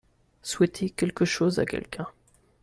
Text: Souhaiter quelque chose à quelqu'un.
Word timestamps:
Souhaiter 0.41 0.89
quelque 0.89 1.25
chose 1.25 1.59
à 1.59 1.65
quelqu'un. 1.67 2.07